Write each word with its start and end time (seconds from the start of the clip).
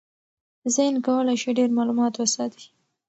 ذهن 0.75 0.95
کولی 1.05 1.35
شي 1.41 1.49
ډېر 1.57 1.69
معلومات 1.77 2.13
وساتي. 2.17 2.65